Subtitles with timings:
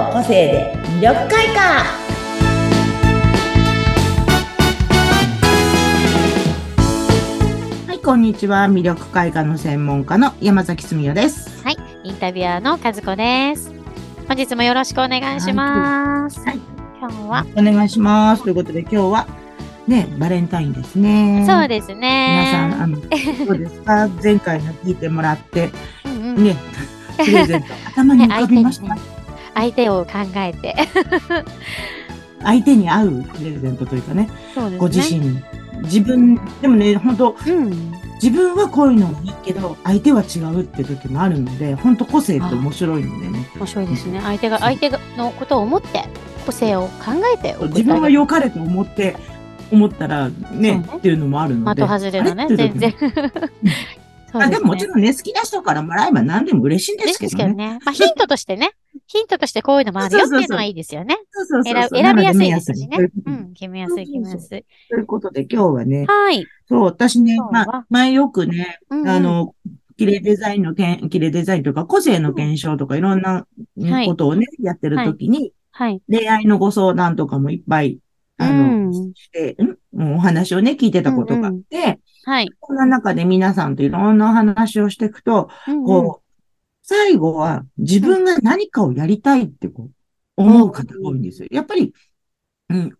[0.00, 1.84] の個性で魅力開花。
[7.86, 8.66] はいこんにちは。
[8.66, 11.62] 魅力開花の専門家の山崎澄代です。
[11.64, 13.72] はいインタビュアーの和子です。
[14.28, 16.40] 本日もよろしくお願いします。
[16.40, 16.58] はい。
[17.00, 17.46] 今日は？
[17.56, 18.42] お願いします。
[18.42, 19.26] ということで今日は
[19.86, 21.44] ねバレンタインですね。
[21.48, 23.00] そうです皆ねさんあの
[23.46, 24.08] どうですか？
[24.22, 25.70] 前回の聞いてもらって
[26.04, 26.44] うんうん。
[26.44, 26.56] ね
[27.18, 29.00] プレゼント頭に浮かびました、ね
[29.54, 30.74] 相手を考えて。
[32.42, 34.28] 相手に合うプレゼントというかね。
[34.56, 34.78] ね。
[34.78, 35.42] ご自身に
[35.82, 37.92] 自分でもね本当うん。
[38.22, 43.48] 自分はこういうのがいいけど相手は違うって時もあるので本当個性って面白いのでね。
[43.56, 44.20] 面白いですね。
[44.22, 46.04] 相手が相手がのことを思って
[46.44, 49.16] 個性を考えて自分は良かれと思って
[49.72, 50.84] 思ったらねね。
[50.96, 51.82] っていうのもあるので。
[51.82, 52.94] 的外れのね全時然
[54.30, 57.44] そうあでももちろんね好きな人からもらえば何でも嬉しいんですけどね。
[57.44, 57.78] けどね。
[57.84, 58.72] まあ、ヒントとしてね。
[59.12, 61.16] ヒントとしてこういうのもあるよっていうのはいいですよね。
[61.32, 63.10] そうそうそう選そう選びやすいですしね。
[63.26, 64.64] うん、決めやすい、決めやすい。
[64.88, 66.46] ということで今日はね、はい。
[66.68, 69.56] そう、私ねまあ、前よくね、うんうんあの、
[69.96, 73.48] 綺麗デザインのけん、綺麗デザインとか、個性の検証とか、いろんな
[73.82, 76.00] はいことをね、やってるときに、はい。
[76.08, 77.98] 恋愛のご相談とかもいっぱい、
[78.38, 79.56] あうの、んして、
[79.92, 80.14] ん？
[80.14, 82.48] お話をね、聞いてたことがあって、はい。
[82.60, 86.19] こんな中で皆さんといろんな話をしていくと、うんうんこう、
[86.90, 89.90] 最後は自分が何かをやりたいってこう、
[90.36, 91.46] 思う方が多いんですよ。
[91.52, 91.94] やっぱり、
[92.68, 92.92] うん、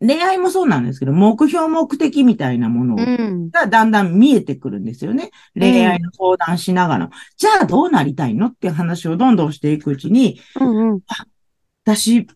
[0.00, 2.96] 恋愛もそうなんですけど、目標目的みたいなもの。
[3.52, 5.30] がだんだん見えてくるんですよね。
[5.54, 7.10] 恋愛の相談しながら。
[7.36, 11.00] じゃあどうなりたいのって話をどんどんしていくうちに、うんうん。
[11.84, 12.26] 私、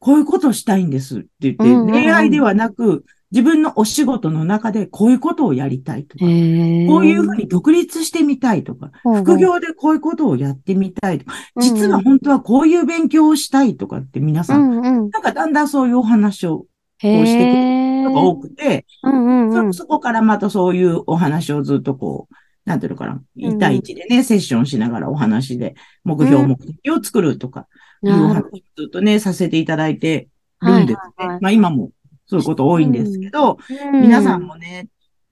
[0.00, 15.10] こういうことをしたいんですって言って、うんうんうん恋愛ではなく、自分のお仕事の中でこういうことをやりたいとか、へこういうふうに独立してみたいとか、副業でこういうことをやってみたいとか、実は本当はこういう勉強をしたいとかって皆さん。
[15.10, 16.66] なんかだんだんそういうお話を
[16.98, 18.02] へこうしてくー。
[18.04, 22.34] のが多くて、そ、そこからまたそういうお話をずっとこう、
[22.64, 25.74] なんていうのかな、1対1でね、セッションしながらお話で
[26.04, 26.50] 目標、うん。
[26.50, 27.66] 目的を作るとか、
[28.02, 30.28] いうずっとね、させていただいて
[30.62, 31.38] るんですね。
[31.40, 31.90] まあ今も
[32.26, 34.88] そういうこと多いんですけど、うん皆さんもね、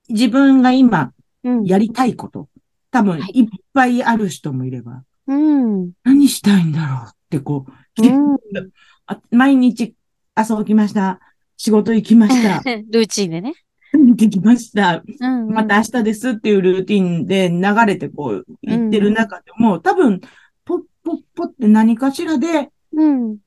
[0.09, 1.13] 自分が今
[1.43, 2.49] うんやりたいこと、
[2.91, 5.93] 多分はいいっぱいある人もいれば、うん。
[6.05, 7.73] 何したいんだろうってこう、
[9.37, 9.95] 毎日
[10.35, 11.21] 朝起きました。
[11.57, 12.63] 仕事行きました。
[12.91, 13.55] ルーチンでね。
[13.93, 15.03] 見てきました。
[15.21, 20.21] うんうんまた明日ですっていうルーティンで流れてこう、言ってる中でも、多分、
[20.65, 23.39] ポッポッポって何かしらで、うん。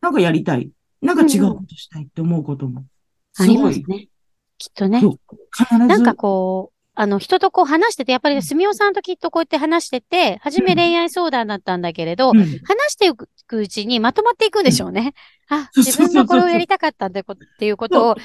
[0.00, 0.70] なんかやりたい。
[1.02, 2.84] なんか違うことしたいって思うことも。
[3.38, 3.58] あり。
[3.58, 4.08] ますね。
[4.58, 5.08] きっとねそ。
[5.08, 5.20] う
[5.56, 5.86] 必ず。
[5.86, 12.48] なんかこう、あの、人とこう話してて、やっぱり、すみおさんときっとこうやって話してて、初め恋愛相談だったんだけれど、うん話
[12.88, 15.14] していくうちにまとまっていくんでしょうね。
[15.48, 18.16] あ、そう自分がこれをやりたかったってことっていうことを、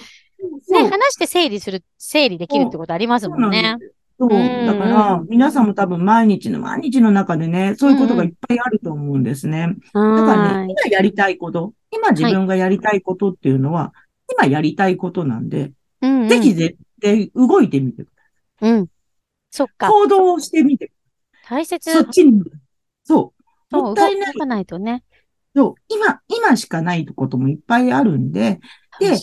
[0.72, 3.78] ね、話して整理する、整理できるってことありますもんね。
[4.20, 4.30] そう。
[4.30, 9.76] うんだから、皆さんも多分毎日の毎日の中でね、そういうことがいっぱいあると思うんですね。
[9.94, 10.74] だからね。
[10.74, 13.94] 今やりたいこと、今自分がやりたいことっていうのは、
[14.38, 15.72] 今やりたいことなんで、
[16.02, 18.10] うんうんぜひ絶対動いてみてく
[18.62, 18.88] だうん。
[19.52, 19.78] そっさい。
[19.78, 19.88] か。
[19.90, 20.92] 行動をしてみて。
[21.48, 21.92] 大切。
[21.92, 22.42] そっちに。
[23.04, 23.44] そう。
[23.72, 25.04] そうもったいないないとね。
[25.56, 25.74] そう。
[25.88, 28.60] 今、今しかないこともいっぱいあるんで、
[29.00, 29.18] で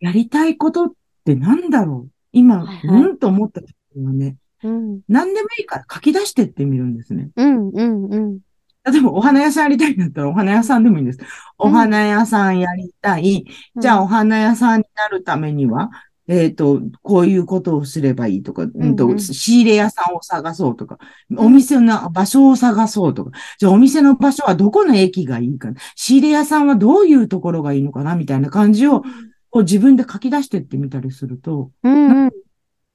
[0.00, 0.92] やりたいことっ
[1.24, 5.00] てなんだろう今、はいはいうーんと思った時はね、うん。
[5.08, 7.30] 何でもいいから書き出してってみるんですね。
[7.36, 8.38] うん、うん、うん。
[8.84, 11.18] 例えば、お花屋さんやりたいんだったら、お花屋さんでもいいんです。
[11.58, 13.44] お花屋さんやりたい。
[13.76, 15.90] じゃあ、お花屋さんになるためには、
[16.26, 20.98] えっ、と、こういうことをすればいいとか、うんとうんうん仕入れ屋さんを探そうとか、
[21.36, 29.02] お店の場所を探そうとか、じゃあお店の場所はどこの駅がいいかな、仕入れ屋さんはどういうところがいいのかな、みたいな感じを、
[29.50, 32.30] こう自分で書き出してってみたりすると、うん、うん。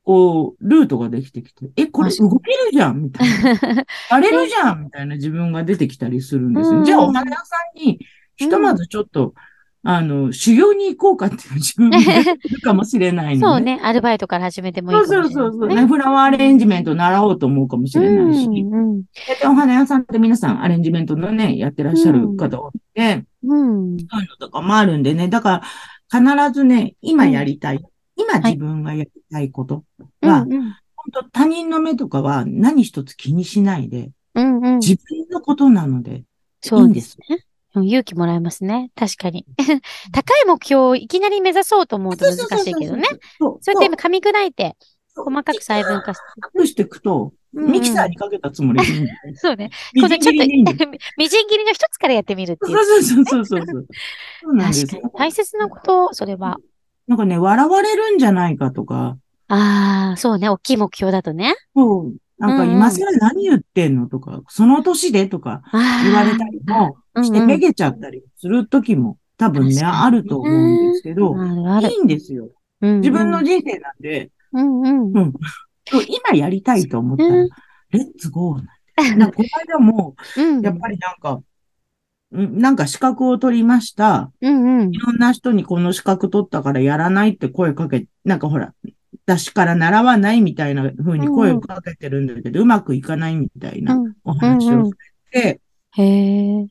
[0.10, 3.86] こう、ルートができてきて、え、これ動けるじゃんみたいな。
[4.10, 6.80] やれるじゃんみたいな自分が出てきたりするんですよ。
[6.80, 8.00] うんじゃあ、お花屋さんに、
[8.36, 9.36] ひとまずちょっと、
[9.84, 13.62] あの、修行に行こうかっていう自分が出てくるかもしれないの そう。
[13.62, 13.80] ね。
[13.84, 15.70] アルバイトから始めてもいいかもしれないそうそうそう。
[15.70, 18.46] ね、フラワーアレンジメント習おうと思うかもしれないし。
[18.46, 19.04] うん、うん。
[19.46, 23.98] お花屋さんって皆さんアレンジメントのね、やってらっしゃる方多くて、うん。
[24.00, 25.28] そういうのとかもあるんでね。
[25.28, 25.62] だか
[26.12, 27.86] ら、必ずね、今やりたい。
[28.16, 29.84] 今自分がやりたいこと
[30.22, 30.62] は、うん、うん。
[30.62, 30.78] 本
[31.12, 34.80] 当他人の目とかは何一つ気にしないで、うん、うん。
[34.80, 36.24] 自分のことなので、
[36.72, 37.18] いいんです
[37.76, 38.92] 勇気もらえますね。
[38.96, 39.46] 確かに。
[40.12, 43.04] 高い目標をいきなり目指そうと思うと難しいけどね。
[43.40, 44.76] そうやって噛み砕いて、
[45.16, 46.60] 細かく細分化して。
[46.60, 49.18] 隠していくと、うんミキサーにかけたつもりでいいんだよ。
[49.36, 49.72] そうね。
[49.94, 50.40] みこれちょっと、
[51.18, 52.78] みじん切りの一つからやってみるっていう。
[52.78, 53.88] そうそうそうそうそう。
[54.44, 55.14] そうなんです確かに。
[55.18, 56.58] 大切なこと、それは。
[57.10, 59.18] なんかね、笑われるんじゃないかとか、
[59.48, 60.48] ああ、そうね。
[60.48, 61.56] 大きい目標だとね。
[61.76, 71.36] そう、なんか今更何言ってんのとか、その年でとか言われたりもして、めげちゃったりする時も多分ね、あると思うんですけど、
[71.82, 71.96] い。
[71.96, 72.50] いんですよ。
[72.80, 75.12] 自分の人生なんで、うんうん。
[75.12, 75.34] うん
[75.92, 77.50] 今やりたいと思ったらうん、
[77.90, 79.16] レッツゴーなんて。
[79.16, 80.62] なんかこの間も、うん。
[80.62, 81.44] やっぱりなんか、うん
[82.32, 84.32] なんか資格を取りました。
[84.42, 84.98] うんうんい。
[84.98, 88.74] ろんな人にこの資格取ったからやらないって声かけ、なんかほら、
[89.26, 94.92] 私から習わないみたいな風に声をかけてるんだけど、うまくいかないみたいなうんお話をし
[95.32, 95.60] て、
[95.92, 96.68] へえ。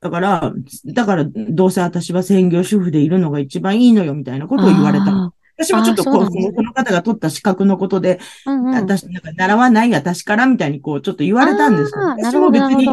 [0.00, 0.52] だから、
[0.86, 5.06] だから、どうせ私は専業主婦でいるのが一番いいのよみたいなことを言われた。
[5.06, 8.50] あ私もちょっとこねこの方が取った資格のことで、ー。
[8.50, 8.74] うんうん。
[8.74, 12.00] 私、なんか習わない私からみたいにこう、ちょっと言われたんですよ。
[12.16, 12.86] 私も別に。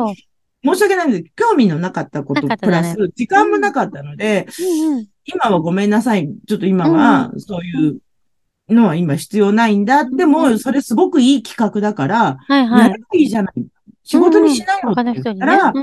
[0.65, 4.47] 申し訳ないんですけど、興味のなかったことプラねス、時間もなかったので。
[5.25, 6.29] 今はごめんなさい。
[6.47, 7.97] ちょっと今は、そういう
[8.69, 10.05] のは今必要ないんだ。
[10.05, 12.99] でうも、んそれすごくいい企画だから、はいはいやれ。
[12.99, 13.53] ばいいじゃない。
[14.03, 15.73] 仕事にしないの他ってたら。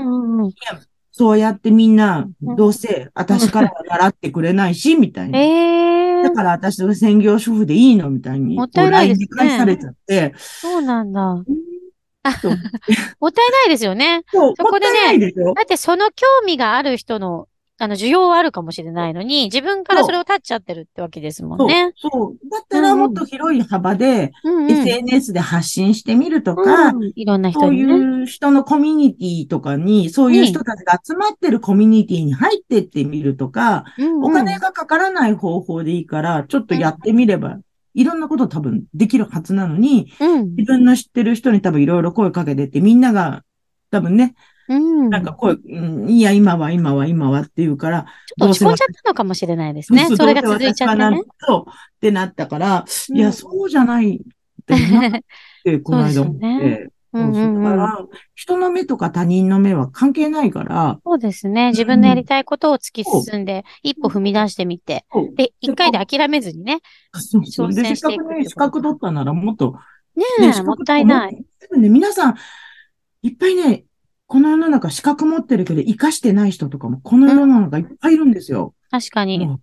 [1.15, 5.39] そうやってみんな、うんどうせ私からは習ってくれないし、みたいな。
[5.39, 8.09] ええだから私は専業主婦でいいの？
[8.09, 11.43] みたいに、もったいないですね返されちゃって、そうなんだ。
[12.41, 12.51] そう
[13.19, 14.23] もったいないですよね。
[14.31, 17.47] そう、そこでねでだってその興味がある人の、
[17.79, 22.49] あの、需要はあるかもしれないのに、自分からそれを立っちゃってるってわけですもそうんね。、そう。
[22.49, 24.71] だったらもっと広い幅で、うんうん。
[24.71, 27.93] SNS で発信してみるとか、うんいろんな人そうにね。
[27.93, 37.57] いう人のコミュニティとかに、そういう人たちが集まってるコミュニティに入ってってみるとか、うんうんお金がかからない方法でいいから、ちょっとやってみれば、
[37.93, 40.55] いろんなこと多分できるはずなのに、うん。
[40.55, 43.43] 自分の知ってる人に多分いろいろ声かけてって、みんなが
[43.91, 44.35] 多分ね、
[44.69, 45.09] うん。
[45.09, 50.07] なんか声、うんいや、今は、今は、今はっていうから、ちょっと落ち込んじゃったのかもしれないですね。
[50.15, 51.21] それが続いちゃってね。
[51.39, 54.19] そうってなったから、うんいや、そうじゃないっ
[54.65, 55.21] てなっ
[55.63, 56.89] て、 この間思って。
[57.13, 61.69] うんうんうん人の目とか他人の目は関係ないから、そうですね。
[61.69, 65.05] 自分のやりたいことを突き進んで、一歩踏み出してみて。
[65.35, 66.79] で、一回で諦めずにね。
[67.13, 69.75] そうそうで、挑戦せっかくね、資格取ったならもっと、
[70.15, 71.45] ねね、え、資格もったいない。。
[71.59, 72.35] 多分ね、皆さん、
[73.21, 73.85] いっぱいね、
[74.27, 78.73] この世の中資格持ってるけど、活かしてない人とかも、この世の中いっぱいいるんですよ。
[78.93, 79.37] 確かに。
[79.43, 79.59] うん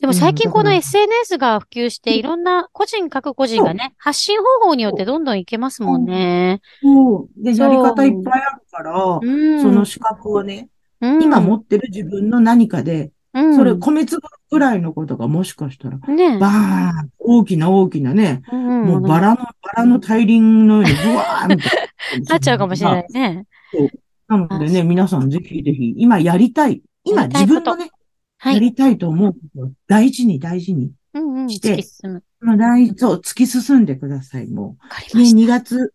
[0.00, 6.60] でも最近この SNS が普及して、いろんな個人各個人がね、発信方法によってどんどんいけますもんね。
[6.82, 7.42] そう。
[7.42, 9.62] で、やり方いっぱいあるから、うん。
[9.62, 10.68] その資格をね、
[11.00, 14.20] うん、今持ってる自分の何かで、うん、それ米粒
[14.50, 19.44] ぐらいのことがもしかしたら、ねバーン大きな大きなね、もうバラの、バ
[19.76, 23.46] ラの大輪のようにブワーンみたいなっちゃうかもしれないね。
[24.28, 26.82] なのでね、皆さんぜひぜひ、今やりたい。
[27.04, 27.90] 今自分のね、はい。
[28.52, 30.92] やりたいと思うことを大事に大事に。
[31.14, 31.50] うんうん。
[31.50, 32.22] して突き進む。
[32.40, 34.66] まあ、大そう、突き進んでください、もう。
[34.70, 35.94] ね、わかりまし2月、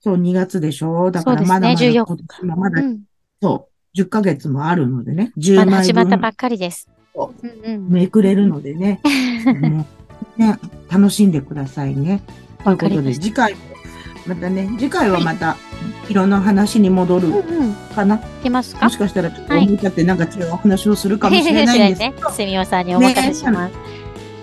[0.00, 1.10] そう、2月でしょ？
[1.10, 2.76] だからまだまだね14今年もまた。
[2.80, 3.00] だ、うん。
[3.40, 6.88] そう、10ヶ月もあるのでね、ま10だ枚分始まったばっかりです。
[7.14, 7.88] そうんうん。
[7.90, 9.00] めくれるのでね、
[10.36, 10.58] ね、
[10.90, 12.22] 楽しんでくださいね。
[12.64, 13.60] ということで、次回も、
[14.26, 15.56] またね、次回はまた、
[16.12, 17.32] 色の話に戻る。
[17.94, 18.16] かな。
[18.16, 18.84] いけますか？
[18.84, 22.30] もしかしたらちょっと思い立ってなんか違うお話をするかもしれないんですけねど。。
[22.30, 23.74] すみおさんにお任せします。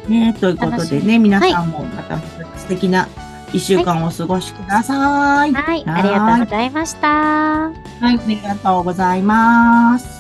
[0.10, 2.20] ね、ということでね、皆さんもまた
[2.58, 3.08] 素敵な
[3.54, 5.54] 一週間をお過ごしください。
[5.54, 5.84] はい。
[5.88, 7.08] ありがとうございました。
[7.08, 7.72] は
[8.02, 10.19] い、ありがとうございます。